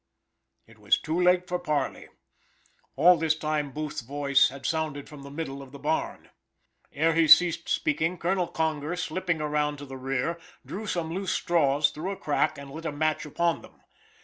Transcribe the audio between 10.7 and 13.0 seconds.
some loose straws through a crack, and lit a